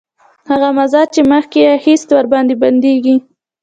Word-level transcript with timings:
هغه 0.49 0.69
مزد 0.77 1.07
چې 1.15 1.21
مخکې 1.31 1.59
یې 1.63 1.69
اخیست 1.77 2.07
ورباندې 2.13 2.55
بندېږي 2.63 3.15